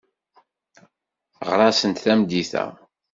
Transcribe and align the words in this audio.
Ɣer-asent 1.47 2.01
tameddit-a. 2.03 2.65